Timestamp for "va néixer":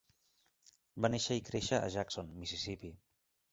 1.05-1.37